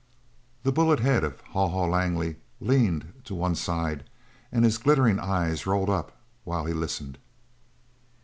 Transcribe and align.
The 0.63 0.71
bullet 0.71 0.99
head 1.01 1.23
of 1.23 1.41
Haw 1.51 1.67
Haw 1.67 1.85
Langley 1.85 2.37
leaned 2.59 3.21
to 3.25 3.35
one 3.35 3.53
side, 3.53 4.03
and 4.51 4.65
his 4.65 4.79
glittering 4.79 5.19
eyes 5.19 5.67
rolled 5.67 5.91
up 5.91 6.17
while 6.43 6.65
he 6.65 6.73
listened. 6.73 7.19